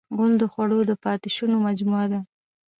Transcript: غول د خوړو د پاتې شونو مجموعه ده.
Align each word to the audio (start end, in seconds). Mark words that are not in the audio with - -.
غول 0.15 0.33
د 0.39 0.43
خوړو 0.51 0.79
د 0.89 0.91
پاتې 1.03 1.27
شونو 1.35 1.57
مجموعه 1.67 2.07
ده. 2.11 2.19